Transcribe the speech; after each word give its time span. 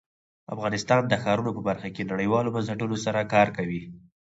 افغانستان 0.53 1.01
د 1.07 1.13
ښارونه 1.23 1.51
په 1.55 1.61
برخه 1.69 1.89
کې 1.95 2.09
نړیوالو 2.11 2.53
بنسټونو 2.55 2.95
سره 3.05 3.29
کار 3.33 3.47
کوي. 3.57 3.81